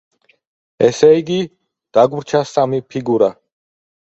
[0.87, 1.37] ესე იგი,
[1.99, 3.29] დაგვრჩა სამი ფიგურა.